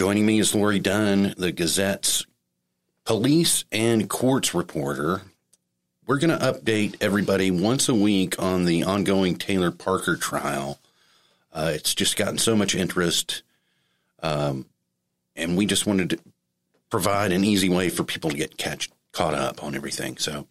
Joining 0.00 0.24
me 0.24 0.38
is 0.38 0.54
Lori 0.54 0.78
Dunn, 0.78 1.34
the 1.36 1.52
Gazette's 1.52 2.24
police 3.04 3.66
and 3.70 4.08
courts 4.08 4.54
reporter. 4.54 5.20
We're 6.06 6.18
going 6.18 6.30
to 6.30 6.42
update 6.42 6.96
everybody 7.02 7.50
once 7.50 7.86
a 7.86 7.94
week 7.94 8.40
on 8.42 8.64
the 8.64 8.82
ongoing 8.82 9.36
Taylor 9.36 9.70
Parker 9.70 10.16
trial. 10.16 10.78
Uh, 11.52 11.72
it's 11.74 11.94
just 11.94 12.16
gotten 12.16 12.38
so 12.38 12.56
much 12.56 12.74
interest, 12.74 13.42
um, 14.22 14.64
and 15.36 15.54
we 15.54 15.66
just 15.66 15.86
wanted 15.86 16.08
to 16.08 16.18
provide 16.88 17.30
an 17.30 17.44
easy 17.44 17.68
way 17.68 17.90
for 17.90 18.02
people 18.02 18.30
to 18.30 18.38
get 18.38 18.56
catch, 18.56 18.88
caught 19.12 19.34
up 19.34 19.62
on 19.62 19.74
everything. 19.74 20.16
So, 20.16 20.46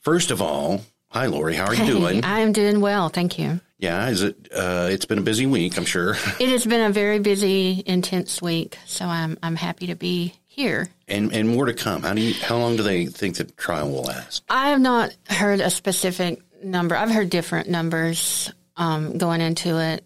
first 0.00 0.32
of 0.32 0.42
all, 0.42 0.80
hi 1.10 1.26
Lori, 1.26 1.54
how 1.54 1.66
are 1.66 1.76
you 1.76 1.86
doing? 1.86 2.24
I'm 2.24 2.50
doing 2.50 2.80
well, 2.80 3.08
thank 3.08 3.38
you. 3.38 3.60
Yeah, 3.78 4.08
is 4.08 4.22
it? 4.22 4.48
Uh, 4.54 4.88
it's 4.90 5.04
been 5.04 5.18
a 5.18 5.22
busy 5.22 5.46
week, 5.46 5.76
I'm 5.76 5.84
sure. 5.84 6.12
It 6.40 6.48
has 6.48 6.64
been 6.64 6.80
a 6.80 6.90
very 6.90 7.18
busy, 7.18 7.82
intense 7.84 8.40
week, 8.40 8.78
so 8.86 9.04
I'm 9.04 9.36
I'm 9.42 9.56
happy 9.56 9.88
to 9.88 9.94
be 9.94 10.34
here. 10.46 10.88
And 11.08 11.32
and 11.32 11.48
more 11.48 11.66
to 11.66 11.74
come. 11.74 12.02
How 12.02 12.14
do 12.14 12.20
you? 12.20 12.34
How 12.34 12.56
long 12.56 12.76
do 12.76 12.82
they 12.82 13.06
think 13.06 13.36
the 13.36 13.44
trial 13.44 13.90
will 13.90 14.04
last? 14.04 14.44
I 14.48 14.70
have 14.70 14.80
not 14.80 15.14
heard 15.28 15.60
a 15.60 15.70
specific 15.70 16.40
number. 16.62 16.96
I've 16.96 17.10
heard 17.10 17.30
different 17.30 17.68
numbers 17.68 18.52
um, 18.76 19.18
going 19.18 19.40
into 19.40 19.78
it. 19.78 20.04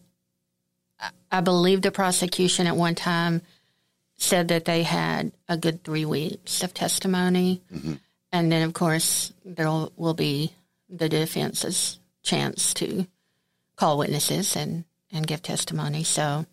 I 1.30 1.42
believe 1.42 1.82
the 1.82 1.90
prosecution 1.90 2.66
at 2.66 2.76
one 2.76 2.94
time 2.94 3.42
said 4.16 4.48
that 4.48 4.64
they 4.64 4.82
had 4.82 5.30
a 5.48 5.56
good 5.56 5.84
three 5.84 6.04
weeks 6.04 6.62
of 6.62 6.74
testimony, 6.74 7.62
mm-hmm. 7.72 7.94
and 8.32 8.50
then 8.50 8.62
of 8.62 8.72
course 8.72 9.32
there 9.44 9.68
will 9.68 10.14
be 10.14 10.52
the 10.88 11.08
defense's 11.08 12.00
chance 12.22 12.74
to 12.74 13.06
call 13.78 13.98
witnesses 13.98 14.56
and 14.56 14.84
and 15.12 15.26
give 15.26 15.42
testimony. 15.42 16.04
So 16.04 16.44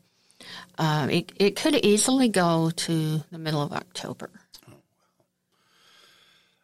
um, 0.78 1.10
it, 1.10 1.32
it 1.38 1.56
could 1.56 1.76
easily 1.76 2.30
go 2.30 2.70
to 2.70 3.24
the 3.32 3.38
middle 3.38 3.62
of 3.62 3.74
October. 3.74 4.30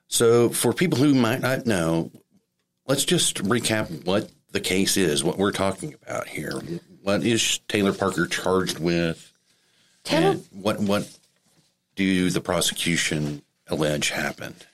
So, 0.07 0.49
for 0.49 0.73
people 0.73 0.99
who 0.99 1.13
might 1.15 1.39
not 1.39 1.65
know, 1.65 2.11
let's 2.85 3.05
just 3.05 3.37
recap 3.43 4.05
what 4.05 4.29
the 4.51 4.59
case 4.59 4.97
is, 4.97 5.23
what 5.23 5.37
we're 5.37 5.53
talking 5.53 5.95
about 6.03 6.27
here. 6.27 6.59
What 7.01 7.23
is 7.23 7.59
Taylor 7.69 7.93
Parker 7.93 8.27
charged 8.27 8.79
with? 8.79 9.31
Taylor, 10.03 10.35
what 10.51 10.79
what 10.79 11.09
do 11.95 12.29
the 12.29 12.41
prosecution 12.41 13.41
allege 13.67 14.09
happened? 14.09 14.65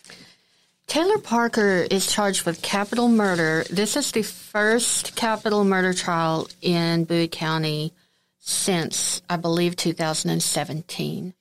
Taylor 0.87 1.17
Parker 1.17 1.85
is 1.91 2.07
charged 2.07 2.45
with 2.45 2.61
capital 2.61 3.09
murder. 3.09 3.65
This 3.69 3.97
is 3.97 4.13
the 4.13 4.23
first 4.23 5.17
capital 5.17 5.65
murder 5.65 5.93
trial 5.93 6.47
in 6.61 7.03
Bowie 7.03 7.27
County 7.27 7.91
since, 8.39 9.21
I 9.29 9.35
believe, 9.35 9.75
2017. 9.75 11.33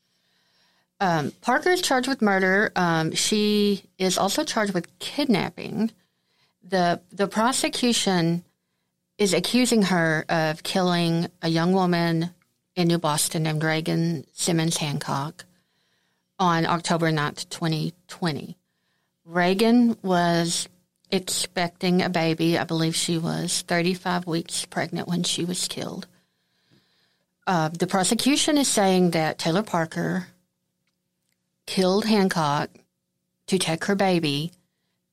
Um, 0.98 1.30
Parker 1.42 1.70
is 1.70 1.80
charged 1.80 2.08
with 2.08 2.22
murder. 2.22 2.72
Um, 2.74 3.12
she 3.12 3.84
is 3.98 4.18
also 4.18 4.42
charged 4.42 4.74
with 4.74 4.98
kidnapping. 4.98 5.92
The 6.68 7.00
the 7.12 7.28
prosecution 7.28 8.42
is 9.16 9.32
accusing 9.32 9.82
her 9.82 10.24
of 10.28 10.64
killing 10.64 11.28
a 11.40 11.48
young 11.48 11.72
woman 11.72 12.30
in 12.74 12.88
New 12.88 12.98
Boston 12.98 13.44
named 13.44 13.62
Reagan 13.62 14.26
Simmons 14.32 14.78
Hancock 14.78 15.44
on 16.40 16.66
October 16.66 17.12
9th, 17.12 17.48
2020. 17.48 18.56
Reagan 19.26 19.96
was 20.02 20.68
expecting 21.10 22.00
a 22.00 22.08
baby. 22.08 22.56
I 22.56 22.64
believe 22.64 22.94
she 22.94 23.18
was 23.18 23.62
35 23.62 24.26
weeks 24.26 24.64
pregnant 24.64 25.08
when 25.08 25.24
she 25.24 25.44
was 25.44 25.68
killed. 25.68 26.06
Uh, 27.46 27.68
the 27.68 27.86
prosecution 27.86 28.56
is 28.56 28.68
saying 28.68 29.10
that 29.10 29.38
Taylor 29.38 29.62
Parker 29.62 30.28
killed 31.66 32.04
Hancock 32.04 32.70
to 33.46 33.58
take 33.58 33.84
her 33.84 33.94
baby 33.94 34.52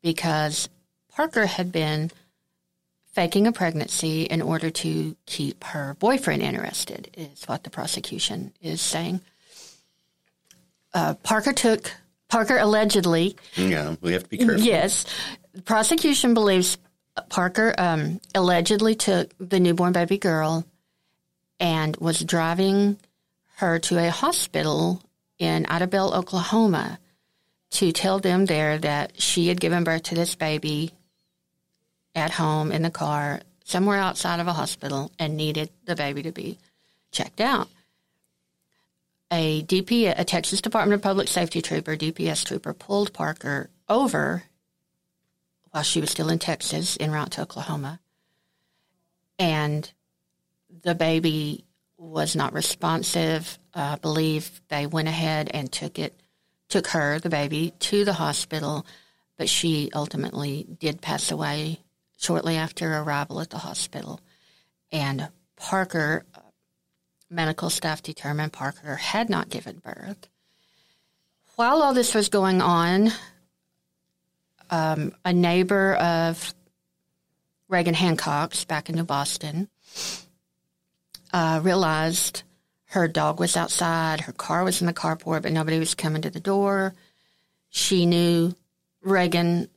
because 0.01 0.69
Parker 1.11 1.45
had 1.45 1.71
been 1.71 2.11
faking 3.13 3.45
a 3.45 3.51
pregnancy 3.51 4.23
in 4.23 4.41
order 4.41 4.71
to 4.71 5.15
keep 5.27 5.63
her 5.63 5.95
boyfriend 5.99 6.41
interested, 6.41 7.09
is 7.15 7.45
what 7.45 7.63
the 7.63 7.69
prosecution 7.69 8.51
is 8.61 8.81
saying. 8.81 9.21
Uh, 10.93 11.13
Parker 11.15 11.53
took, 11.53 11.91
Parker 12.33 12.57
allegedly. 12.57 13.35
Yeah, 13.55 13.95
we 14.01 14.13
have 14.13 14.23
to 14.23 14.29
be 14.29 14.39
careful. 14.39 14.57
Yes. 14.57 15.05
The 15.53 15.61
prosecution 15.61 16.33
believes 16.33 16.79
Parker 17.29 17.75
um, 17.77 18.19
allegedly 18.33 18.95
took 18.95 19.31
the 19.39 19.59
newborn 19.59 19.93
baby 19.93 20.17
girl 20.17 20.65
and 21.59 21.95
was 21.97 22.19
driving 22.21 22.97
her 23.57 23.77
to 23.77 23.99
a 23.99 24.09
hospital 24.09 24.99
in 25.37 25.65
Idabel, 25.65 26.11
Oklahoma, 26.11 26.97
to 27.69 27.91
tell 27.91 28.17
them 28.17 28.47
there 28.47 28.79
that 28.79 29.21
she 29.21 29.49
had 29.49 29.61
given 29.61 29.83
birth 29.83 30.01
to 30.03 30.15
this 30.15 30.33
baby 30.33 30.91
at 32.15 32.31
home 32.31 32.71
in 32.71 32.81
the 32.81 32.89
car 32.89 33.41
somewhere 33.63 33.99
outside 33.99 34.39
of 34.39 34.47
a 34.47 34.53
hospital 34.53 35.11
and 35.19 35.37
needed 35.37 35.69
the 35.85 35.95
baby 35.95 36.23
to 36.23 36.31
be 36.31 36.57
checked 37.11 37.41
out. 37.41 37.67
A 39.35 39.63
DP, 39.63 40.13
a 40.15 40.23
Texas 40.23 40.61
Department 40.61 40.93
of 40.93 41.01
Public 41.01 41.27
Safety 41.27 41.59
trooper, 41.59 41.97
DPS 41.97 42.45
trooper, 42.45 42.71
pulled 42.71 43.13
Parker 43.13 43.71
over 43.89 44.43
while 45.71 45.81
she 45.81 45.99
was 45.99 46.11
still 46.11 46.29
in 46.29 46.37
Texas 46.37 46.99
en 46.99 47.09
route 47.09 47.31
to 47.31 47.41
Oklahoma. 47.41 47.99
And 49.39 49.91
the 50.83 50.93
baby 50.93 51.65
was 51.97 52.35
not 52.35 52.53
responsive. 52.53 53.57
I 53.73 53.95
believe 53.95 54.61
they 54.67 54.85
went 54.85 55.07
ahead 55.07 55.49
and 55.51 55.71
took 55.71 55.97
it, 55.97 56.13
took 56.69 56.85
her, 56.89 57.17
the 57.17 57.29
baby, 57.29 57.73
to 57.79 58.05
the 58.05 58.13
hospital, 58.13 58.85
but 59.35 59.49
she 59.49 59.89
ultimately 59.95 60.67
did 60.79 61.01
pass 61.01 61.31
away 61.31 61.79
shortly 62.19 62.55
after 62.55 62.95
arrival 62.99 63.41
at 63.41 63.49
the 63.49 63.57
hospital. 63.57 64.19
And 64.91 65.29
Parker, 65.55 66.23
medical 67.33 67.69
staff 67.69 68.01
determined 68.01 68.53
Parker 68.53 68.95
had 68.95 69.29
not 69.29 69.49
given 69.49 69.79
birth. 69.79 70.27
While 71.55 71.81
all 71.81 71.93
this 71.93 72.13
was 72.13 72.29
going 72.29 72.61
on, 72.61 73.09
um, 74.69 75.13
a 75.25 75.33
neighbor 75.33 75.95
of 75.95 76.53
Reagan 77.67 77.93
Hancock's 77.93 78.65
back 78.65 78.89
in 78.89 78.95
New 78.95 79.03
Boston 79.03 79.67
uh, 81.31 81.59
realized 81.63 82.43
her 82.85 83.07
dog 83.07 83.39
was 83.39 83.57
outside, 83.57 84.21
her 84.21 84.31
car 84.31 84.63
was 84.63 84.81
in 84.81 84.87
the 84.87 84.93
carport, 84.93 85.41
but 85.41 85.51
nobody 85.51 85.79
was 85.79 85.95
coming 85.95 86.21
to 86.21 86.29
the 86.29 86.39
door. 86.39 86.93
She 87.69 88.05
knew 88.05 88.55
Reagan 89.01 89.69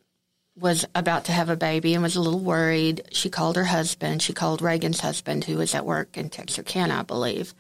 was 0.57 0.87
about 0.95 1.27
to 1.27 1.33
have 1.33 1.51
a 1.51 1.57
baby 1.57 1.95
and 1.95 2.03
was 2.03 2.17
a 2.17 2.21
little 2.21 2.41
worried. 2.41 3.03
She 3.13 3.29
called 3.29 3.57
her 3.57 3.65
husband. 3.65 4.23
She 4.23 4.33
called 4.33 4.63
Reagan's 4.63 5.01
husband, 5.01 5.45
who 5.45 5.59
was 5.59 5.75
at 5.75 5.85
work 5.85 6.17
in 6.17 6.31
Texarkana, 6.31 7.01
I 7.01 7.03
believe. 7.03 7.55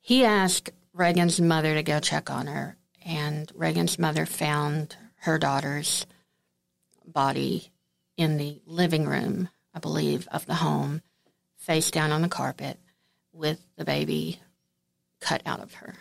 He 0.00 0.24
asked 0.24 0.70
Reagan's 0.92 1.40
mother 1.40 1.74
to 1.74 1.82
go 1.82 2.00
check 2.00 2.30
on 2.30 2.48
her, 2.48 2.76
and 3.04 3.52
Reagan's 3.54 3.98
mother 3.98 4.26
found 4.26 4.96
her 5.20 5.38
daughter's 5.38 6.06
body 7.06 7.70
in 8.16 8.36
the 8.36 8.60
living 8.66 9.06
room, 9.06 9.48
I 9.72 9.78
believe, 9.78 10.26
of 10.32 10.46
the 10.46 10.56
home 10.56 11.02
face 11.56 11.90
down 11.90 12.10
on 12.10 12.22
the 12.22 12.28
carpet 12.28 12.78
with 13.32 13.60
the 13.76 13.84
baby 13.84 14.40
cut 15.20 15.42
out 15.46 15.60
of 15.60 15.74
her. 15.74 15.94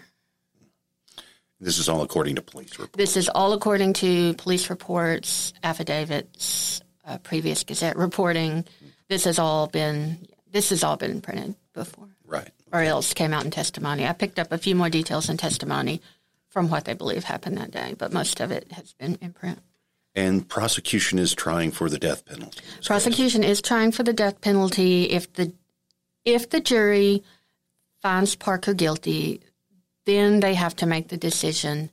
This 1.59 1.79
is 1.79 1.90
all 1.90 2.01
according 2.01 2.35
to 2.35 2.41
police 2.41 2.78
reports. 2.78 2.97
This 2.97 3.18
is 3.18 3.29
all 3.29 3.53
according 3.53 3.94
to 3.94 4.34
police 4.35 4.69
reports, 4.69 5.53
affidavits, 5.63 6.81
uh, 7.06 7.18
previous 7.19 7.63
Gazette 7.63 7.97
reporting. 7.97 8.66
This 9.09 9.23
has 9.23 9.40
all 9.40 9.67
been 9.67 10.28
this 10.51 10.69
has 10.69 10.84
all 10.84 10.97
been 10.97 11.22
printed 11.22 11.56
before, 11.73 12.09
right? 12.25 12.50
Or 12.72 12.81
else 12.81 13.13
came 13.13 13.34
out 13.34 13.46
in 13.46 13.51
testimony. 13.51 14.05
I 14.05 14.14
picked 14.14 14.40
up 14.40 14.52
a 14.52 14.58
few 14.58 14.76
more 14.76 14.90
details 14.90 15.29
in 15.29 15.37
testimony 15.37 16.02
from 16.49 16.70
what 16.70 16.85
they 16.85 16.93
believe 16.93 17.23
happened 17.23 17.58
that 17.58 17.72
day, 17.72 17.96
but 17.97 18.14
most 18.14 18.40
of 18.40 18.52
it 18.52 18.72
has 18.72 18.93
been 18.93 19.17
in 19.22 19.34
print. 19.34 19.59
And 20.16 20.47
prosecution 20.47 21.20
is 21.20 21.35
trying 21.35 21.72
for 21.72 21.90
the 21.90 21.99
death 21.99 22.26
penalty. 22.26 22.61
Prosecution 22.84 23.41
case. 23.41 23.52
is 23.52 23.61
trying 23.61 23.91
for 23.91 24.03
the 24.03 24.14
death 24.14 24.41
penalty. 24.41 25.03
If 25.03 25.31
the 25.34 25.53
if 26.26 26.49
the 26.49 26.59
jury 26.59 27.23
finds 28.02 28.35
Parker 28.35 28.73
guilty, 28.73 29.41
then 30.07 30.39
they 30.39 30.53
have 30.53 30.73
to 30.73 30.85
make 30.85 31.09
the 31.09 31.17
decision 31.17 31.89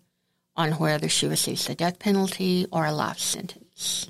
on 0.56 0.70
whether 0.72 1.08
she 1.08 1.26
receives 1.26 1.66
the 1.66 1.75
death 1.75 1.99
penalty 1.99 2.64
or 2.70 2.87
a 2.87 2.93
life 2.93 3.19
sentence. 3.19 4.08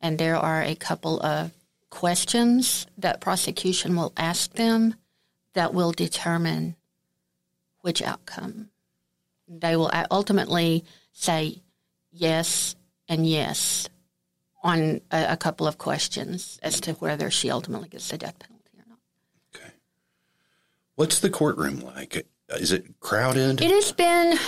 And 0.00 0.16
there 0.16 0.36
are 0.36 0.62
a 0.62 0.74
couple 0.74 1.20
of 1.20 1.52
questions 1.90 2.86
that 2.96 3.20
prosecution 3.20 3.94
will 3.94 4.14
ask 4.16 4.54
them 4.54 4.94
that 5.52 5.74
will 5.74 5.92
determine 5.92 6.76
which 7.82 8.00
outcome. 8.00 8.70
They 9.46 9.76
will 9.76 9.90
ultimately 10.10 10.84
say 11.12 11.60
yes 12.10 12.74
and 13.06 13.26
yes 13.26 13.86
on 14.62 15.02
a, 15.10 15.32
a, 15.32 15.36
couple 15.36 15.66
of 15.66 15.76
questions 15.76 16.58
as 16.62 16.80
to 16.82 16.92
whether 16.94 17.30
she 17.30 17.50
ultimately 17.50 17.88
gets 17.88 18.08
the 18.08 18.18
death 18.18 18.38
penalty 18.38 18.78
or 18.78 18.84
not. 18.88 18.98
Okay. 19.54 19.72
What's 20.94 21.20
the 21.20 21.30
courtroom 21.30 21.80
like? 21.80 22.26
Is 22.56 22.72
it 22.72 23.00
crowded? 23.00 23.60
It 23.60 23.70
has 23.70 23.92
been 23.92 24.38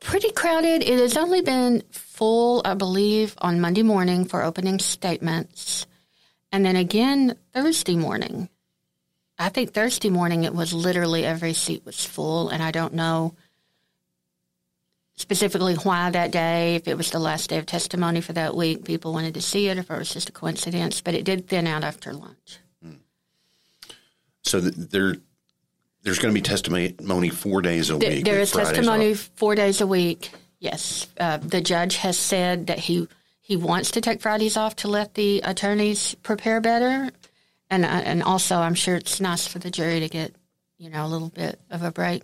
pretty 0.00 0.30
crowded. 0.32 0.82
It 0.82 0.98
has 0.98 1.16
only 1.16 1.42
been 1.42 1.82
full, 1.90 2.62
I 2.64 2.74
believe, 2.74 3.34
on 3.38 3.60
Monday 3.60 3.82
morning 3.82 4.24
for 4.24 4.42
opening 4.42 4.78
statements. 4.78 5.86
And 6.52 6.64
then 6.64 6.76
again 6.76 7.36
Thursday 7.52 7.96
morning. 7.96 8.48
I 9.38 9.48
think 9.48 9.72
Thursday 9.72 10.10
morning 10.10 10.44
it 10.44 10.54
was 10.54 10.72
literally 10.72 11.24
every 11.24 11.52
seat 11.54 11.84
was 11.84 12.04
full, 12.04 12.50
and 12.50 12.62
I 12.62 12.70
don't 12.70 12.94
know 12.94 13.34
specifically 15.16 15.74
why 15.74 16.10
that 16.10 16.30
day, 16.30 16.76
if 16.76 16.88
it 16.88 16.96
was 16.96 17.10
the 17.10 17.18
last 17.18 17.50
day 17.50 17.58
of 17.58 17.66
testimony 17.66 18.20
for 18.20 18.32
that 18.32 18.54
week, 18.54 18.84
people 18.84 19.12
wanted 19.12 19.34
to 19.34 19.40
see 19.40 19.68
it, 19.68 19.78
if 19.78 19.90
it 19.90 19.98
was 19.98 20.12
just 20.12 20.28
a 20.28 20.32
coincidence, 20.32 21.00
but 21.00 21.14
it 21.14 21.24
did 21.24 21.48
thin 21.48 21.66
out 21.66 21.84
after 21.84 22.12
lunch. 22.12 22.58
So 24.42 24.60
th- 24.60 24.74
there, 24.74 25.16
there's 26.04 26.18
going 26.18 26.32
to 26.32 26.38
be 26.38 26.42
testimony 26.42 27.28
four 27.30 27.62
days 27.62 27.90
a 27.90 27.96
week. 27.96 28.24
there 28.24 28.38
is 28.38 28.52
Fridays 28.52 28.72
testimony 28.76 29.12
off. 29.12 29.30
four 29.36 29.54
days 29.54 29.80
a 29.80 29.86
week. 29.86 30.30
Yes, 30.60 31.08
uh, 31.18 31.38
the 31.38 31.60
judge 31.60 31.96
has 31.96 32.16
said 32.16 32.68
that 32.68 32.78
he 32.78 33.08
he 33.40 33.56
wants 33.56 33.90
to 33.92 34.00
take 34.00 34.22
Fridays 34.22 34.56
off 34.56 34.76
to 34.76 34.88
let 34.88 35.14
the 35.14 35.40
attorneys 35.44 36.14
prepare 36.16 36.60
better, 36.60 37.10
and 37.70 37.84
uh, 37.84 37.88
and 37.88 38.22
also 38.22 38.56
I'm 38.56 38.74
sure 38.74 38.96
it's 38.96 39.20
nice 39.20 39.46
for 39.46 39.58
the 39.58 39.70
jury 39.70 40.00
to 40.00 40.08
get 40.08 40.34
you 40.78 40.90
know 40.90 41.04
a 41.04 41.08
little 41.08 41.30
bit 41.30 41.58
of 41.70 41.82
a 41.82 41.90
break. 41.90 42.22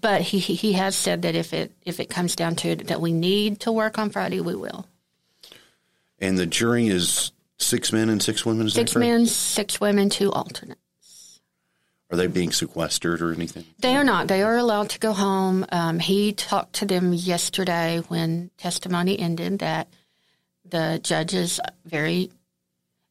But 0.00 0.22
he 0.22 0.38
he 0.38 0.72
has 0.74 0.96
said 0.96 1.22
that 1.22 1.34
if 1.34 1.52
it 1.52 1.72
if 1.84 2.00
it 2.00 2.08
comes 2.08 2.34
down 2.34 2.56
to 2.56 2.68
it 2.70 2.86
that 2.88 3.00
we 3.00 3.12
need 3.12 3.60
to 3.60 3.72
work 3.72 3.98
on 3.98 4.10
Friday, 4.10 4.40
we 4.40 4.54
will. 4.54 4.86
And 6.20 6.38
the 6.38 6.46
jury 6.46 6.88
is 6.88 7.32
six 7.58 7.92
men 7.92 8.08
and 8.08 8.22
six 8.22 8.46
women. 8.46 8.66
Is 8.66 8.74
Six 8.74 8.96
men, 8.96 9.26
six 9.26 9.80
women, 9.80 10.08
two 10.08 10.32
alternate. 10.32 10.78
Are 12.10 12.16
they 12.16 12.26
being 12.26 12.52
sequestered 12.52 13.20
or 13.20 13.32
anything? 13.32 13.66
They 13.80 13.94
are 13.94 14.04
not. 14.04 14.28
They 14.28 14.42
are 14.42 14.56
allowed 14.56 14.90
to 14.90 14.98
go 14.98 15.12
home. 15.12 15.66
Um, 15.70 15.98
he 15.98 16.32
talked 16.32 16.74
to 16.74 16.86
them 16.86 17.12
yesterday 17.12 18.02
when 18.08 18.50
testimony 18.56 19.18
ended 19.18 19.58
that 19.58 19.88
the 20.64 21.00
judge 21.02 21.34
is 21.34 21.60
very 21.84 22.30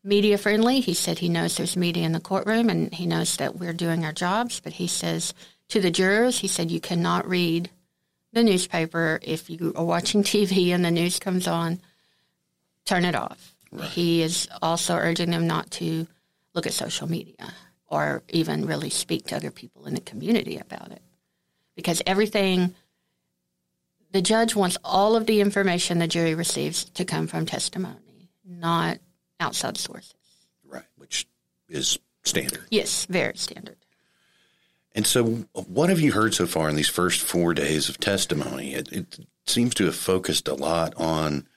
media 0.04 0.38
friendly. 0.38 0.80
He 0.80 0.96
said 0.96 1.20
he 1.20 1.30
knows 1.30 1.58
there's 1.58 1.78
media 1.78 2.06
in 2.06 2.12
the 2.12 2.20
courtroom 2.20 2.70
and 2.70 2.92
he 2.92 3.06
knows 3.06 3.38
that 3.38 3.58
we're 3.58 3.74
doing 3.74 4.04
our 4.04 4.14
jobs, 4.14 4.60
but 4.60 4.74
he 4.74 4.88
says 4.88 5.34
to 5.70 5.80
the 5.80 5.92
jurors, 5.92 6.40
he 6.40 6.48
said, 6.48 6.72
you 6.72 6.80
cannot 6.80 7.28
read 7.28 7.70
the 8.34 8.44
newspaper 8.44 9.20
if 9.22 9.50
you 9.50 9.74
are 9.76 9.86
watching 9.86 10.24
TV 10.24 10.70
and 10.70 10.84
the 10.84 10.92
news 10.92 11.20
comes 11.20 11.48
on, 11.48 11.82
turn 12.86 13.06
it 13.06 13.16
off. 13.16 13.54
He 13.92 14.24
is 14.24 14.48
also 14.62 14.96
urging 14.96 15.30
them 15.30 15.46
not 15.46 15.70
to 15.72 16.08
look 16.56 16.66
at 16.66 16.74
social 16.74 17.08
media 17.08 17.54
or 17.88 18.24
even 18.30 18.66
really 18.66 18.90
speak 18.90 19.28
to 19.28 19.36
other 19.36 19.52
people 19.52 19.86
in 19.86 19.94
the 19.94 20.02
community 20.02 20.58
about 20.58 20.92
it. 20.92 21.02
Because 21.76 22.02
everything, 22.06 22.76
the 24.12 24.22
judge 24.22 24.56
wants 24.56 24.78
all 24.84 25.16
of 25.16 25.26
the 25.26 25.42
information 25.42 26.00
the 26.00 26.08
jury 26.08 26.36
receives 26.36 26.86
to 26.86 27.06
come 27.06 27.28
from 27.28 27.46
testimony, 27.46 28.30
not 28.46 28.98
outside 29.40 29.78
sources. 29.78 30.14
Right, 30.66 30.86
which 30.98 31.28
is 31.70 32.00
standard. 32.24 32.64
Yes, 32.70 33.06
very 33.06 33.38
standard. 33.38 33.78
And 34.94 35.06
so, 35.06 35.46
what 35.54 35.90
have 35.90 36.00
you 36.00 36.12
heard 36.12 36.34
so 36.34 36.48
far 36.48 36.70
in 36.70 36.76
these 36.76 36.90
first 36.90 37.22
four 37.22 37.54
days 37.54 37.88
of 37.88 38.00
testimony? 38.00 38.74
It, 38.74 38.92
it 38.92 39.20
seems 39.46 39.76
to 39.76 39.86
have 39.86 39.96
focused 39.96 40.48
a 40.48 40.56
lot 40.56 40.96
on 40.98 41.48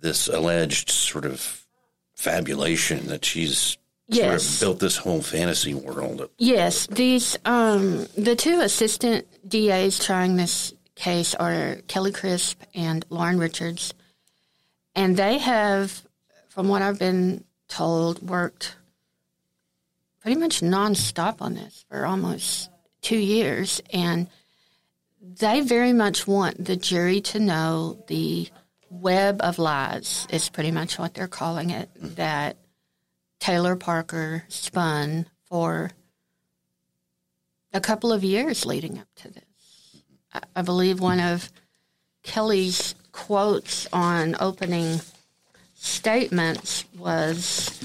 this 0.00 0.26
alleged 0.26 0.90
sort 0.90 1.26
of 1.26 1.66
fabulation 2.14 3.08
that 3.08 3.24
she's 3.24 3.76
sort 4.10 4.24
Yes. 4.32 4.54
of 4.54 4.60
built 4.60 4.78
this 4.80 4.96
whole 4.98 5.22
fantasy 5.22 5.74
world. 5.74 6.28
Yes, 6.38 6.86
these 6.86 7.36
um, 7.44 8.06
the 8.16 8.36
two 8.36 8.60
assistant 8.60 9.26
DAs 9.48 9.98
trying 9.98 10.36
this 10.36 10.72
case 10.94 11.34
are 11.34 11.76
Kelly 11.88 12.12
Crisp 12.12 12.60
and 12.74 13.04
Lauren 13.10 13.38
Richards, 13.38 13.92
and 14.94 15.16
they 15.16 15.38
have, 15.38 16.02
from 16.48 16.68
what 16.68 16.82
I've 16.82 16.98
been 16.98 17.44
told, 17.68 18.22
worked 18.22 18.76
pretty 20.20 20.38
much 20.40 20.60
nonstop 20.60 21.40
on 21.42 21.54
this 21.54 21.84
for 21.88 22.06
almost 22.06 22.70
two 23.02 23.18
years, 23.18 23.80
and 23.92 24.28
they 25.20 25.60
very 25.60 25.92
much 25.92 26.26
want 26.26 26.64
the 26.64 26.76
jury 26.76 27.20
to 27.20 27.38
know 27.40 28.02
the 28.08 28.48
web 28.88 29.40
of 29.42 29.58
lies 29.58 30.26
is 30.30 30.48
pretty 30.48 30.70
much 30.70 30.98
what 30.98 31.12
they're 31.14 31.26
calling 31.28 31.70
it 31.70 31.90
that 31.96 32.56
Taylor 33.38 33.76
Parker 33.76 34.44
spun 34.48 35.26
for 35.48 35.90
a 37.72 37.80
couple 37.80 38.12
of 38.12 38.24
years 38.24 38.66
leading 38.66 38.98
up 38.98 39.08
to 39.16 39.28
this. 39.32 40.02
I, 40.32 40.40
I 40.56 40.62
believe 40.62 41.00
one 41.00 41.20
of 41.20 41.50
Kelly's 42.22 42.94
quotes 43.12 43.86
on 43.92 44.36
opening 44.40 45.00
statements 45.74 46.84
was 46.98 47.80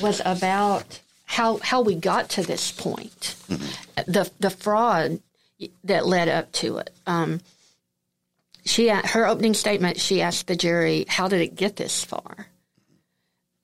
was 0.00 0.20
about 0.24 1.00
how 1.24 1.58
how 1.58 1.80
we 1.80 1.94
got 1.94 2.28
to 2.30 2.42
this 2.42 2.70
point, 2.72 3.36
the 4.06 4.30
the 4.40 4.50
fraud 4.50 5.20
that 5.84 6.06
led 6.06 6.28
up 6.28 6.52
to 6.52 6.78
it. 6.78 6.90
Um, 7.06 7.40
she 8.66 8.88
her 8.88 9.26
opening 9.26 9.54
statement 9.54 10.00
she 10.00 10.20
asked 10.20 10.46
the 10.46 10.56
jury 10.56 11.04
how 11.08 11.28
did 11.28 11.40
it 11.40 11.54
get 11.54 11.76
this 11.76 12.04
far? 12.04 12.48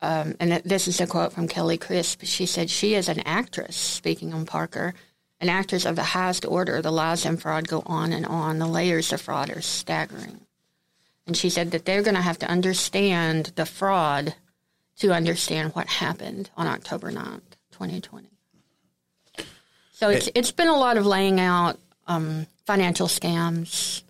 Um, 0.00 0.34
and 0.40 0.52
this 0.64 0.88
is 0.88 1.00
a 1.00 1.06
quote 1.06 1.32
from 1.32 1.46
kelly 1.48 1.78
crisp. 1.78 2.22
She 2.24 2.46
said 2.46 2.70
she 2.70 2.94
is 2.94 3.08
an 3.08 3.20
actress 3.20 3.76
speaking 3.76 4.32
on 4.32 4.46
parker 4.46 4.94
an 5.40 5.48
actress 5.48 5.84
of 5.84 5.96
the 5.96 6.04
highest 6.04 6.46
order. 6.46 6.80
The 6.80 6.92
lies 6.92 7.26
and 7.26 7.40
fraud 7.40 7.66
go 7.66 7.82
on 7.84 8.12
and 8.12 8.24
on. 8.24 8.60
The 8.60 8.66
layers 8.66 9.12
of 9.12 9.20
fraud 9.20 9.50
are 9.50 9.60
staggering. 9.60 10.40
And 11.26 11.36
she 11.36 11.50
said 11.50 11.72
that 11.72 11.84
they're 11.84 12.02
going 12.02 12.14
to 12.14 12.22
have 12.22 12.38
to 12.38 12.48
understand 12.48 13.46
the 13.56 13.66
fraud 13.66 14.36
to 14.98 15.12
understand 15.12 15.74
what 15.74 15.86
happened 15.88 16.50
on 16.56 16.66
october 16.66 17.10
9th 17.10 17.40
2020 17.72 18.28
so 19.92 20.10
it's, 20.10 20.28
it's 20.34 20.52
been 20.52 20.68
a 20.68 20.76
lot 20.76 20.96
of 20.96 21.06
laying 21.06 21.40
out 21.40 21.78
um, 22.06 22.46
financial 22.66 23.06
scams 23.06 24.02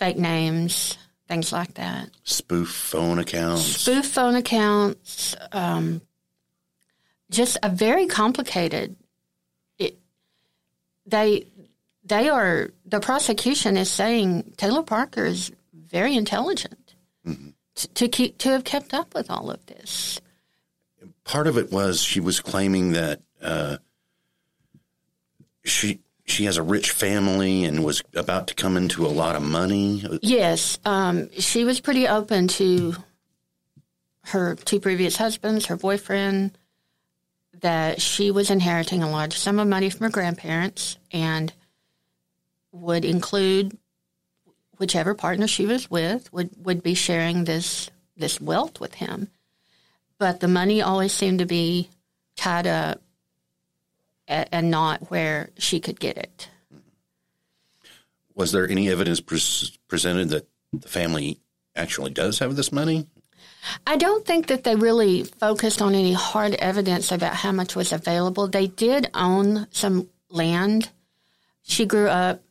fake 0.00 0.18
names, 0.18 0.98
things 1.28 1.52
like 1.52 1.74
that. 1.74 2.10
Spoof 2.24 2.70
phone 2.70 3.20
accounts. 3.20 3.62
Spoof 3.62 4.06
phone 4.06 4.34
accounts, 4.34 5.36
um, 5.52 6.00
just 7.30 7.58
a 7.62 7.68
very 7.68 8.06
complicated. 8.06 8.96
It, 9.78 9.98
they 11.06 11.46
they 12.02 12.28
are 12.28 12.70
the 12.84 12.98
prosecution 12.98 13.76
is 13.76 13.90
saying 13.90 14.54
Taylor 14.56 14.82
Parker 14.82 15.26
is 15.26 15.52
very 15.72 16.16
intelligent 16.16 16.94
t- 17.74 17.88
to 17.94 18.08
keep 18.08 18.38
to 18.38 18.48
have 18.50 18.64
kept 18.64 18.94
up 18.94 19.14
with 19.14 19.30
all 19.30 19.50
of 19.50 19.64
this. 19.66 20.20
Part 21.24 21.46
of 21.46 21.56
it 21.58 21.70
was 21.70 22.02
she 22.02 22.20
was 22.20 22.40
claiming 22.40 22.92
that 22.92 23.20
uh, 23.42 23.76
she 25.64 26.00
she 26.30 26.44
has 26.44 26.56
a 26.56 26.62
rich 26.62 26.90
family 26.92 27.64
and 27.64 27.84
was 27.84 28.02
about 28.14 28.46
to 28.48 28.54
come 28.54 28.76
into 28.76 29.04
a 29.06 29.08
lot 29.08 29.36
of 29.36 29.42
money. 29.42 30.04
Yes, 30.22 30.78
um, 30.84 31.30
she 31.32 31.64
was 31.64 31.80
pretty 31.80 32.08
open 32.08 32.48
to 32.48 32.94
her 34.24 34.54
two 34.54 34.80
previous 34.80 35.16
husbands, 35.16 35.66
her 35.66 35.76
boyfriend, 35.76 36.56
that 37.60 38.00
she 38.00 38.30
was 38.30 38.50
inheriting 38.50 39.02
a 39.02 39.10
large 39.10 39.36
sum 39.36 39.58
of 39.58 39.68
money 39.68 39.90
from 39.90 40.04
her 40.04 40.10
grandparents 40.10 40.96
and 41.10 41.52
would 42.72 43.04
include 43.04 43.76
whichever 44.78 45.14
partner 45.14 45.46
she 45.46 45.66
was 45.66 45.90
with 45.90 46.32
would, 46.32 46.50
would 46.64 46.82
be 46.82 46.94
sharing 46.94 47.44
this 47.44 47.90
this 48.16 48.40
wealth 48.40 48.80
with 48.80 48.94
him. 48.94 49.28
But 50.18 50.40
the 50.40 50.48
money 50.48 50.82
always 50.82 51.12
seemed 51.12 51.38
to 51.38 51.46
be 51.46 51.88
tied 52.36 52.66
up 52.66 53.00
and 54.30 54.70
not 54.70 55.10
where 55.10 55.50
she 55.58 55.80
could 55.80 55.98
get 55.98 56.16
it. 56.16 56.48
Was 58.34 58.52
there 58.52 58.68
any 58.68 58.88
evidence 58.88 59.20
pres 59.20 59.76
presented 59.88 60.30
that 60.30 60.48
the 60.72 60.88
family 60.88 61.40
actually 61.76 62.12
does 62.12 62.38
have 62.38 62.56
this 62.56 62.72
money? 62.72 63.06
I 63.86 63.96
don't 63.96 64.24
think 64.24 64.46
that 64.46 64.64
they 64.64 64.76
really 64.76 65.24
focused 65.24 65.82
on 65.82 65.94
any 65.94 66.12
hard 66.12 66.54
evidence 66.54 67.12
about 67.12 67.34
how 67.34 67.52
much 67.52 67.76
was 67.76 67.92
available. 67.92 68.48
They 68.48 68.68
did 68.68 69.10
own 69.12 69.66
some 69.70 70.08
land. 70.30 70.90
She 71.62 71.84
grew 71.84 72.08
up, 72.08 72.42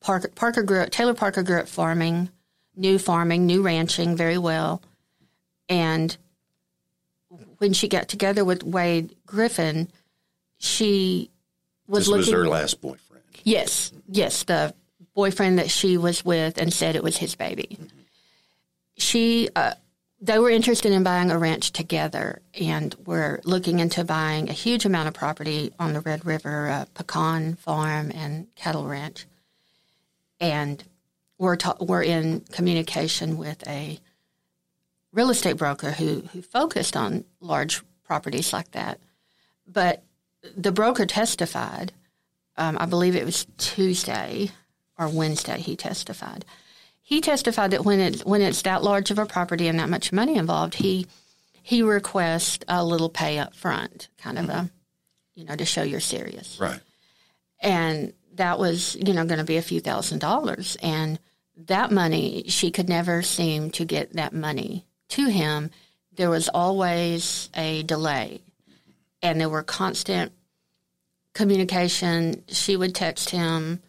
Parker, 0.00 0.28
Parker 0.28 0.62
grew 0.62 0.80
up, 0.80 0.90
Taylor 0.90 1.14
Parker 1.14 1.42
grew 1.42 1.58
up 1.58 1.68
farming, 1.68 2.30
new 2.76 2.98
farming, 2.98 3.46
new 3.46 3.62
ranching 3.62 4.16
very 4.16 4.38
well. 4.38 4.82
And 5.68 6.16
when 7.58 7.72
she 7.72 7.88
got 7.88 8.08
together 8.08 8.44
with 8.44 8.62
Wade 8.62 9.16
Griffin, 9.26 9.88
she 10.58 11.30
was 11.86 12.06
This 12.06 12.16
was 12.16 12.30
her 12.30 12.46
last 12.46 12.80
boyfriend. 12.80 13.24
Yes, 13.44 13.92
yes, 14.08 14.44
the 14.44 14.74
boyfriend 15.14 15.58
that 15.58 15.70
she 15.70 15.96
was 15.96 16.24
with 16.24 16.58
and 16.58 16.72
said 16.72 16.96
it 16.96 17.02
was 17.02 17.16
his 17.16 17.34
baby. 17.34 17.78
She 18.96 19.48
uh, 19.54 19.74
they 20.20 20.38
were 20.38 20.50
interested 20.50 20.92
in 20.92 21.02
buying 21.04 21.30
a 21.30 21.38
ranch 21.38 21.70
together 21.70 22.42
and 22.58 22.94
were 23.06 23.40
looking 23.44 23.78
into 23.78 24.04
buying 24.04 24.48
a 24.48 24.52
huge 24.52 24.84
amount 24.84 25.08
of 25.08 25.14
property 25.14 25.72
on 25.78 25.92
the 25.92 26.00
Red 26.00 26.26
River 26.26 26.66
a 26.66 26.86
pecan 26.94 27.54
farm 27.54 28.10
and 28.12 28.52
cattle 28.56 28.86
ranch. 28.86 29.26
And 30.40 30.82
we're, 31.38 31.56
ta- 31.56 31.76
we're 31.80 32.02
in 32.02 32.40
communication 32.52 33.38
with 33.38 33.66
a 33.68 34.00
real 35.12 35.30
estate 35.30 35.56
broker 35.56 35.92
who, 35.92 36.22
who 36.32 36.42
focused 36.42 36.96
on 36.96 37.24
large 37.40 37.82
properties 38.02 38.52
like 38.52 38.72
that. 38.72 38.98
But 39.66 40.02
the 40.56 40.72
broker 40.72 41.06
testified, 41.06 41.92
um, 42.56 42.76
I 42.80 42.86
believe 42.86 43.16
it 43.16 43.24
was 43.24 43.46
Tuesday 43.56 44.50
or 44.98 45.08
Wednesday, 45.08 45.60
he 45.60 45.76
testified 45.76 46.44
he 47.08 47.22
testified 47.22 47.70
that 47.70 47.86
when 47.86 48.00
it's 48.00 48.22
when 48.22 48.42
it's 48.42 48.60
that 48.62 48.82
large 48.82 49.10
of 49.10 49.18
a 49.18 49.24
property 49.24 49.66
and 49.66 49.78
that 49.78 49.88
much 49.88 50.12
money 50.12 50.36
involved, 50.36 50.74
he 50.74 51.06
he 51.62 51.80
requests 51.80 52.58
a 52.68 52.84
little 52.84 53.08
pay 53.08 53.38
up 53.38 53.56
front, 53.56 54.08
kind 54.18 54.38
of 54.38 54.44
mm-hmm. 54.44 54.58
a 54.66 54.70
you 55.34 55.46
know 55.46 55.56
to 55.56 55.64
show 55.64 55.82
you're 55.82 56.00
serious, 56.00 56.60
right? 56.60 56.80
And 57.60 58.12
that 58.34 58.58
was 58.58 58.94
you 58.96 59.14
know 59.14 59.24
going 59.24 59.38
to 59.38 59.44
be 59.44 59.56
a 59.56 59.62
few 59.62 59.80
thousand 59.80 60.18
dollars, 60.18 60.76
and 60.82 61.18
that 61.56 61.90
money 61.90 62.44
she 62.48 62.70
could 62.70 62.90
never 62.90 63.22
seem 63.22 63.70
to 63.70 63.86
get 63.86 64.12
that 64.12 64.34
money 64.34 64.84
to 65.08 65.28
him. 65.28 65.70
There 66.12 66.28
was 66.28 66.50
always 66.50 67.48
a 67.54 67.84
delay, 67.84 68.42
and 69.22 69.40
there 69.40 69.48
were 69.48 69.62
constant 69.62 70.32
communication. 71.34 72.44
She 72.48 72.76
would 72.76 72.94
text 72.94 73.30
him, 73.30 73.80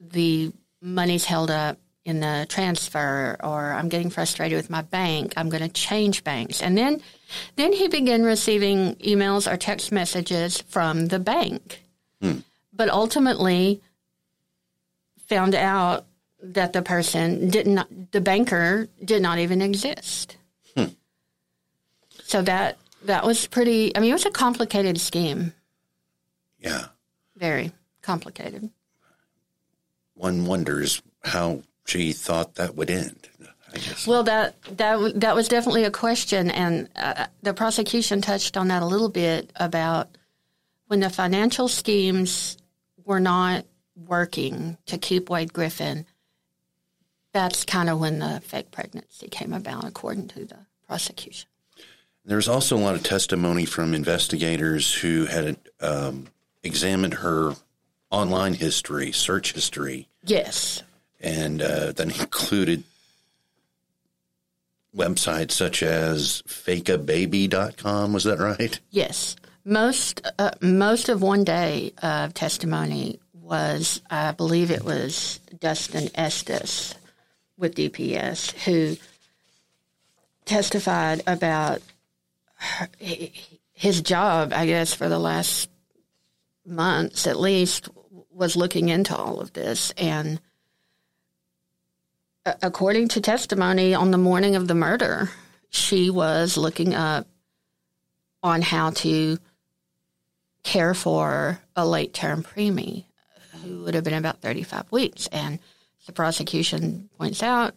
the 0.00 0.52
money's 0.80 1.24
held 1.24 1.50
up 1.50 1.78
in 2.04 2.20
the 2.20 2.46
transfer 2.48 3.36
or 3.42 3.72
I'm 3.72 3.88
getting 3.88 4.10
frustrated 4.10 4.56
with 4.56 4.70
my 4.70 4.82
bank. 4.82 5.34
I'm 5.36 5.48
going 5.48 5.62
to 5.62 5.68
change 5.68 6.24
banks. 6.24 6.62
And 6.62 6.76
then, 6.76 7.02
then 7.56 7.72
he 7.72 7.88
began 7.88 8.24
receiving 8.24 8.96
emails 8.96 9.50
or 9.50 9.56
text 9.56 9.92
messages 9.92 10.60
from 10.60 11.06
the 11.06 11.18
bank. 11.18 11.82
Hmm. 12.20 12.38
But 12.72 12.88
ultimately 12.88 13.80
found 15.26 15.54
out 15.54 16.06
that 16.42 16.72
the 16.72 16.82
person 16.82 17.50
did 17.50 17.66
not, 17.66 17.88
the 18.12 18.20
banker 18.20 18.88
did 19.04 19.22
not 19.22 19.38
even 19.38 19.60
exist. 19.60 20.36
Hmm. 20.74 20.86
So 22.24 22.42
that, 22.42 22.78
that 23.04 23.24
was 23.24 23.46
pretty, 23.46 23.96
I 23.96 24.00
mean, 24.00 24.10
it 24.10 24.14
was 24.14 24.26
a 24.26 24.30
complicated 24.30 25.00
scheme. 25.00 25.54
Yeah. 26.58 26.86
Very 27.36 27.72
complicated. 28.02 28.70
One 30.14 30.44
wonders 30.44 31.02
how 31.24 31.62
she 31.86 32.12
thought 32.12 32.56
that 32.56 32.74
would 32.76 32.90
end. 32.90 33.28
I 33.72 33.78
guess. 33.78 34.06
Well, 34.06 34.24
that 34.24 34.60
that 34.78 35.20
that 35.20 35.36
was 35.36 35.48
definitely 35.48 35.84
a 35.84 35.90
question, 35.92 36.50
and 36.50 36.88
uh, 36.96 37.26
the 37.42 37.54
prosecution 37.54 38.20
touched 38.20 38.56
on 38.56 38.68
that 38.68 38.82
a 38.82 38.86
little 38.86 39.08
bit 39.08 39.52
about 39.56 40.08
when 40.88 41.00
the 41.00 41.10
financial 41.10 41.68
schemes 41.68 42.56
were 43.04 43.20
not 43.20 43.64
working 43.94 44.76
to 44.86 44.98
keep 44.98 45.30
Wade 45.30 45.52
Griffin. 45.52 46.04
That's 47.32 47.64
kind 47.64 47.88
of 47.88 48.00
when 48.00 48.18
the 48.18 48.40
fake 48.44 48.72
pregnancy 48.72 49.28
came 49.28 49.52
about, 49.52 49.84
according 49.84 50.28
to 50.28 50.44
the 50.44 50.66
prosecution. 50.88 51.48
There's 52.30 52.48
also 52.48 52.76
a 52.76 52.78
lot 52.78 52.94
of 52.94 53.02
testimony 53.02 53.64
from 53.64 53.92
investigators 53.92 54.94
who 54.94 55.26
had 55.26 55.56
um, 55.80 56.28
examined 56.62 57.14
her 57.14 57.54
online 58.10 58.54
history, 58.54 59.12
search 59.12 59.52
history. 59.52 60.08
Yes 60.24 60.82
and 61.20 61.60
uh, 61.60 61.92
that 61.92 62.20
included 62.20 62.82
websites 64.96 65.52
such 65.52 65.82
as 65.82 66.42
fakeababy.com. 66.48 68.12
Was 68.12 68.24
that 68.24 68.38
right? 68.38 68.80
Yes. 68.90 69.36
Most 69.64 70.26
uh, 70.38 70.52
most 70.60 71.08
of 71.08 71.22
one 71.22 71.44
day 71.44 71.92
of 72.02 72.32
testimony 72.34 73.20
was, 73.34 74.00
I 74.10 74.32
believe 74.32 74.70
it 74.70 74.84
was 74.84 75.38
Dustin 75.58 76.08
Estes 76.14 76.94
with 77.58 77.74
DPS 77.74 78.52
who 78.64 78.96
testified 80.46 81.22
about 81.26 81.82
his 83.72 84.00
job, 84.02 84.52
I 84.52 84.66
guess, 84.66 84.94
for 84.94 85.08
the 85.08 85.18
last 85.18 85.70
months 86.66 87.26
at 87.26 87.40
least, 87.40 87.88
was 88.32 88.56
looking 88.56 88.88
into 88.88 89.16
all 89.16 89.40
of 89.40 89.52
this 89.52 89.92
and 89.96 90.40
uh, 92.46 92.54
according 92.62 93.08
to 93.08 93.20
testimony 93.20 93.94
on 93.94 94.10
the 94.10 94.18
morning 94.18 94.56
of 94.56 94.66
the 94.66 94.74
murder, 94.74 95.30
she 95.68 96.08
was 96.08 96.56
looking 96.56 96.94
up 96.94 97.26
on 98.42 98.62
how 98.62 98.90
to 98.90 99.38
care 100.62 100.94
for 100.94 101.60
a 101.76 101.86
late 101.86 102.14
term 102.14 102.42
preemie 102.42 103.04
who 103.62 103.82
would 103.84 103.94
have 103.94 104.04
been 104.04 104.14
about 104.14 104.40
35 104.40 104.90
weeks. 104.90 105.26
And 105.28 105.58
the 106.06 106.12
prosecution 106.12 107.10
points 107.18 107.42
out 107.42 107.74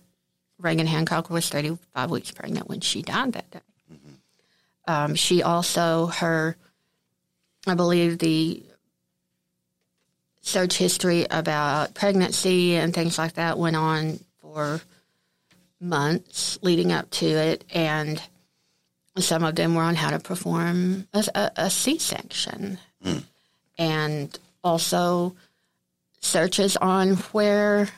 Reagan 0.57 0.87
Hancock 0.87 1.29
was 1.29 1.49
35 1.49 2.09
weeks 2.09 2.31
pregnant 2.31 2.69
when 2.69 2.79
she 2.79 3.01
died 3.01 3.33
that 3.33 3.51
day. 3.51 3.59
Um, 4.85 5.15
she 5.15 5.43
also, 5.43 6.07
her, 6.07 6.57
I 7.65 7.75
believe 7.75 8.19
the 8.19 8.63
search 10.41 10.75
history 10.75 11.25
about 11.29 11.93
pregnancy 11.93 12.75
and 12.75 12.93
things 12.93 13.17
like 13.17 13.33
that 13.33 13.57
went 13.57 13.77
on 13.77 14.19
for 14.41 14.81
months 15.79 16.59
leading 16.61 16.91
up 16.91 17.09
to 17.11 17.25
it, 17.25 17.63
and 17.73 18.21
some 19.17 19.43
of 19.43 19.55
them 19.55 19.75
were 19.75 19.83
on 19.83 19.95
how 19.95 20.09
to 20.09 20.19
perform 20.19 21.07
a 21.13 21.23
a, 21.35 21.51
a 21.55 21.69
C-section, 21.69 22.77
mm. 23.03 23.23
and 23.77 24.39
also 24.63 25.35
searches 26.19 26.77
on 26.77 27.15
where 27.31 27.89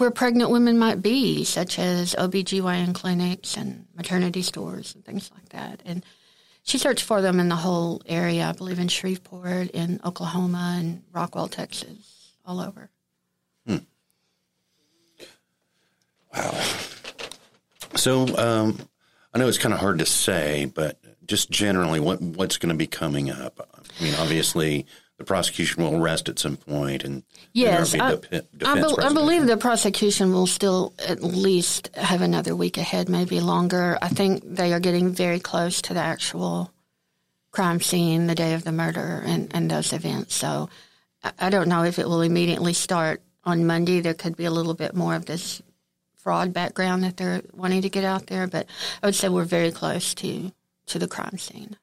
where 0.00 0.10
pregnant 0.10 0.50
women 0.50 0.78
might 0.78 1.02
be, 1.02 1.44
such 1.44 1.78
as 1.78 2.14
OBGYN 2.14 2.94
clinics 2.94 3.56
and 3.56 3.86
maternity 3.94 4.42
stores 4.42 4.94
and 4.94 5.04
things 5.04 5.30
like 5.34 5.50
that. 5.50 5.82
And 5.84 6.04
she 6.62 6.78
searched 6.78 7.04
for 7.04 7.20
them 7.20 7.40
in 7.40 7.48
the 7.48 7.56
whole 7.56 8.00
area, 8.06 8.46
I 8.46 8.52
believe 8.52 8.78
in 8.78 8.88
Shreveport, 8.88 9.70
in 9.70 10.00
Oklahoma, 10.04 10.76
and 10.78 11.02
Rockwall, 11.12 11.50
Texas, 11.50 12.32
all 12.46 12.60
over. 12.60 12.88
Hmm. 13.66 13.76
Wow. 16.34 16.62
So 17.96 18.26
um, 18.38 18.78
I 19.34 19.38
know 19.38 19.48
it's 19.48 19.58
kind 19.58 19.74
of 19.74 19.80
hard 19.80 19.98
to 19.98 20.06
say, 20.06 20.64
but 20.64 20.98
just 21.30 21.48
generally, 21.48 22.00
what 22.00 22.20
what's 22.20 22.58
going 22.58 22.70
to 22.70 22.76
be 22.76 22.88
coming 22.88 23.30
up? 23.30 23.60
I 23.72 24.02
mean, 24.02 24.14
obviously, 24.16 24.84
the 25.16 25.22
prosecution 25.22 25.84
will 25.84 26.02
arrest 26.02 26.28
at 26.28 26.40
some 26.40 26.56
point, 26.56 27.04
and 27.04 27.22
yes, 27.52 27.94
I, 27.94 28.14
I, 28.14 28.16
be, 28.16 28.40
I, 28.64 29.12
believe 29.12 29.46
the 29.46 29.56
prosecution 29.56 30.32
will 30.32 30.48
still 30.48 30.92
at 31.08 31.22
least 31.22 31.94
have 31.94 32.20
another 32.20 32.56
week 32.56 32.78
ahead, 32.78 33.08
maybe 33.08 33.38
longer. 33.38 33.96
I 34.02 34.08
think 34.08 34.42
they 34.44 34.72
are 34.72 34.80
getting 34.80 35.10
very 35.10 35.38
close 35.38 35.80
to 35.82 35.94
the 35.94 36.00
actual 36.00 36.72
crime 37.52 37.80
scene, 37.80 38.26
the 38.26 38.34
day 38.34 38.54
of 38.54 38.64
the 38.64 38.72
murder, 38.72 39.22
and, 39.24 39.54
and 39.54 39.70
those 39.70 39.92
events. 39.92 40.34
So 40.34 40.68
I, 41.22 41.32
I 41.38 41.50
don't 41.50 41.68
know 41.68 41.84
if 41.84 42.00
it 42.00 42.08
will 42.08 42.22
immediately 42.22 42.72
start 42.72 43.22
on 43.44 43.66
Monday. 43.66 44.00
There 44.00 44.14
could 44.14 44.36
be 44.36 44.46
a 44.46 44.50
little 44.50 44.74
bit 44.74 44.96
more 44.96 45.14
of 45.14 45.26
this 45.26 45.62
fraud 46.16 46.52
background 46.52 47.04
that 47.04 47.16
they're 47.16 47.42
wanting 47.52 47.82
to 47.82 47.88
get 47.88 48.02
out 48.02 48.26
there, 48.26 48.48
but 48.48 48.66
I 49.00 49.06
would 49.06 49.14
say 49.14 49.28
we're 49.28 49.44
very 49.44 49.70
close 49.70 50.12
to 50.14 50.50
to 50.90 50.98
the 50.98 51.08
crime 51.08 51.38
scene. 51.38 51.76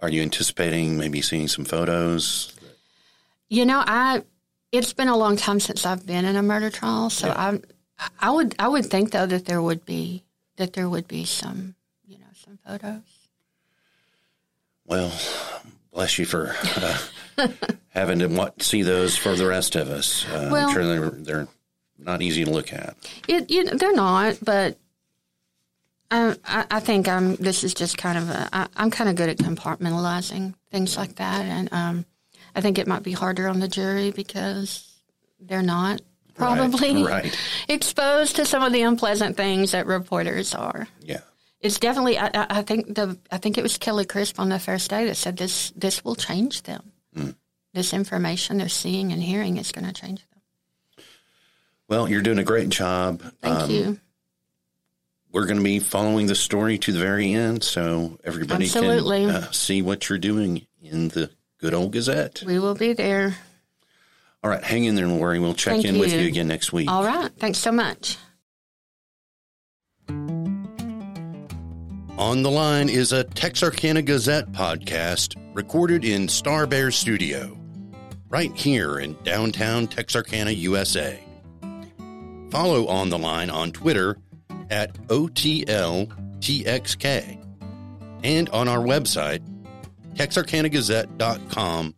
Are 0.00 0.08
you 0.08 0.22
anticipating 0.22 0.98
maybe 0.98 1.22
seeing 1.22 1.48
some 1.48 1.64
photos? 1.64 2.54
You 3.48 3.64
know, 3.64 3.82
I 3.84 4.22
it's 4.72 4.92
been 4.92 5.08
a 5.08 5.16
long 5.16 5.36
time 5.36 5.60
since 5.60 5.86
I've 5.86 6.06
been 6.06 6.24
in 6.24 6.36
a 6.36 6.42
murder 6.42 6.70
trial, 6.70 7.10
so 7.10 7.28
yeah. 7.28 7.34
I 7.36 7.60
I 8.18 8.30
would 8.30 8.54
I 8.58 8.68
would 8.68 8.86
think 8.86 9.12
though 9.12 9.26
that 9.26 9.46
there 9.46 9.62
would 9.62 9.84
be 9.84 10.24
that 10.56 10.72
there 10.72 10.88
would 10.88 11.08
be 11.08 11.24
some 11.24 11.74
you 12.06 12.18
know 12.18 12.26
some 12.34 12.58
photos. 12.66 13.02
Well, 14.86 15.12
bless 15.92 16.18
you 16.18 16.26
for 16.26 16.54
uh, 16.76 17.48
having 17.88 18.18
to 18.18 18.52
see 18.60 18.82
those 18.82 19.16
for 19.16 19.34
the 19.34 19.46
rest 19.46 19.76
of 19.76 19.88
us. 19.88 20.26
Uh, 20.26 20.50
well, 20.52 20.68
I'm 20.68 20.74
sure 20.74 20.84
they're, 20.84 21.10
they're 21.10 21.48
not 21.98 22.20
easy 22.20 22.44
to 22.44 22.50
look 22.50 22.72
at. 22.72 22.94
It, 23.26 23.50
you 23.50 23.64
know, 23.64 23.74
they're 23.74 23.94
not, 23.94 24.38
but 24.42 24.76
I, 26.14 26.66
I, 26.70 26.80
think 26.80 27.08
I'm. 27.08 27.36
This 27.36 27.64
is 27.64 27.74
just 27.74 27.98
kind 27.98 28.18
of 28.18 28.30
a. 28.30 28.48
I, 28.52 28.66
I'm 28.76 28.90
kind 28.90 29.10
of 29.10 29.16
good 29.16 29.28
at 29.28 29.38
compartmentalizing 29.38 30.54
things 30.70 30.96
like 30.96 31.16
that, 31.16 31.44
and 31.44 31.72
um, 31.72 32.06
I 32.54 32.60
think 32.60 32.78
it 32.78 32.86
might 32.86 33.02
be 33.02 33.12
harder 33.12 33.48
on 33.48 33.60
the 33.60 33.68
jury 33.68 34.10
because 34.10 34.92
they're 35.40 35.62
not 35.62 36.02
probably 36.34 37.04
right, 37.04 37.24
right. 37.24 37.38
exposed 37.68 38.36
to 38.36 38.44
some 38.44 38.62
of 38.62 38.72
the 38.72 38.82
unpleasant 38.82 39.36
things 39.36 39.72
that 39.72 39.86
reporters 39.86 40.54
are. 40.54 40.86
Yeah. 41.00 41.20
It's 41.60 41.78
definitely. 41.78 42.18
I, 42.18 42.30
I 42.32 42.62
think 42.62 42.94
the. 42.94 43.18
I 43.30 43.38
think 43.38 43.56
it 43.56 43.62
was 43.62 43.78
Kelly 43.78 44.04
Crisp 44.04 44.38
on 44.38 44.50
the 44.50 44.58
first 44.58 44.90
day 44.90 45.06
that 45.06 45.16
said 45.16 45.36
this. 45.36 45.72
This 45.74 46.04
will 46.04 46.16
change 46.16 46.62
them. 46.62 46.92
Mm. 47.16 47.34
This 47.72 47.92
information 47.92 48.58
they're 48.58 48.68
seeing 48.68 49.12
and 49.12 49.22
hearing 49.22 49.56
is 49.56 49.72
going 49.72 49.86
to 49.86 49.92
change 49.92 50.20
them. 50.28 51.04
Well, 51.88 52.08
you're 52.08 52.22
doing 52.22 52.38
a 52.38 52.44
great 52.44 52.68
job. 52.68 53.22
Thank 53.40 53.60
um, 53.60 53.70
you. 53.70 54.00
We're 55.34 55.46
going 55.46 55.58
to 55.58 55.64
be 55.64 55.80
following 55.80 56.26
the 56.26 56.34
story 56.34 56.78
to 56.78 56.92
the 56.92 57.00
very 57.00 57.32
end 57.34 57.64
so 57.64 58.18
everybody 58.22 58.66
Absolutely. 58.66 59.26
can 59.26 59.30
uh, 59.30 59.50
see 59.50 59.82
what 59.82 60.08
you're 60.08 60.16
doing 60.16 60.64
in 60.80 61.08
the 61.08 61.28
good 61.58 61.74
old 61.74 61.92
Gazette. 61.92 62.44
We 62.46 62.60
will 62.60 62.76
be 62.76 62.92
there. 62.92 63.36
All 64.44 64.50
right, 64.50 64.62
hang 64.62 64.84
in 64.84 64.94
there, 64.94 65.06
and 65.06 65.18
Lori. 65.18 65.40
We'll 65.40 65.54
check 65.54 65.74
Thank 65.74 65.86
in 65.86 65.98
with 65.98 66.12
you. 66.12 66.20
you 66.20 66.28
again 66.28 66.46
next 66.46 66.72
week. 66.72 66.88
All 66.88 67.02
right. 67.04 67.32
Thanks 67.36 67.58
so 67.58 67.72
much. 67.72 68.16
On 72.16 72.42
the 72.42 72.50
Line 72.50 72.88
is 72.88 73.12
a 73.12 73.24
Texarkana 73.24 74.02
Gazette 74.02 74.52
podcast 74.52 75.34
recorded 75.52 76.04
in 76.04 76.28
Star 76.28 76.64
Bear 76.64 76.92
Studio, 76.92 77.58
right 78.28 78.54
here 78.54 79.00
in 79.00 79.16
downtown 79.24 79.88
Texarkana, 79.88 80.52
USA. 80.52 81.18
Follow 82.50 82.86
On 82.86 83.08
the 83.08 83.18
Line 83.18 83.50
on 83.50 83.72
Twitter 83.72 84.16
at 84.74 84.92
OTLTXK 85.06 86.10
and 88.24 88.48
on 88.48 88.66
our 88.66 88.80
website, 88.80 89.40
texarkanagazette.com 90.14 91.94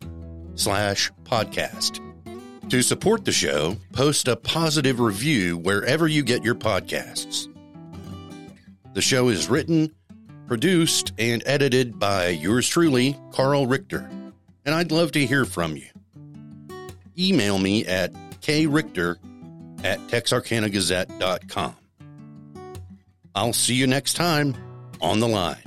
slash 0.53 1.11
podcast. 1.23 1.99
To 2.69 2.81
support 2.83 3.25
the 3.25 3.31
show, 3.31 3.77
post 3.93 4.27
a 4.27 4.35
positive 4.35 4.99
review 4.99 5.57
wherever 5.57 6.07
you 6.07 6.21
get 6.21 6.43
your 6.43 6.53
podcasts. 6.53 7.47
The 8.93 9.01
show 9.01 9.29
is 9.29 9.49
written, 9.49 9.91
produced, 10.47 11.13
and 11.17 11.41
edited 11.47 11.97
by 11.97 12.27
yours 12.27 12.69
truly, 12.69 13.17
Carl 13.31 13.65
Richter, 13.65 14.07
and 14.65 14.75
I'd 14.75 14.91
love 14.91 15.13
to 15.13 15.25
hear 15.25 15.45
from 15.45 15.77
you. 15.77 15.87
Email 17.17 17.57
me 17.57 17.87
at 17.87 18.13
krichter 18.41 19.15
at 19.83 19.99
texarkanagazette.com. 20.09 21.75
I'll 23.37 23.53
see 23.53 23.75
you 23.75 23.85
next 23.85 24.15
time 24.15 24.55
on 24.99 25.19
the 25.19 25.27
line. 25.27 25.66